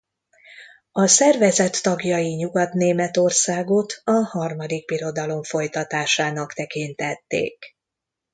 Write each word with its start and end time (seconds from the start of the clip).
A 0.91 1.07
szervezet 1.07 1.81
tagjai 1.83 2.33
Nyugat-Németországot 2.35 4.01
a 4.03 4.11
Harmadik 4.23 4.85
Birodalom 4.85 5.43
folytatásának 5.43 6.53
tekintették. 6.53 7.75